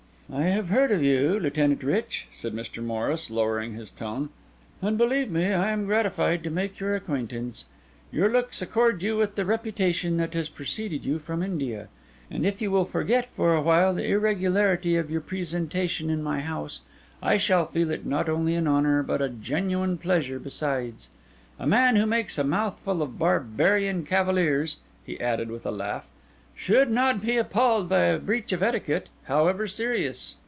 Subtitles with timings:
[0.33, 2.81] "I have heard of you, Lieutenant Rich," said Mr.
[2.81, 4.29] Morris, lowering his tone;
[4.81, 7.65] "and believe me I am gratified to make your acquaintance.
[8.13, 11.89] Your looks accord with the reputation that has preceded you from India.
[12.29, 16.39] And if you will forget for a while the irregularity of your presentation in my
[16.39, 16.79] house,
[17.21, 21.09] I shall feel it not only an honour, but a genuine pleasure besides.
[21.59, 26.07] A man who makes a mouthful of barbarian cavaliers," he added with a laugh,
[26.53, 30.35] "should not be appalled by a breach of etiquette, however serious."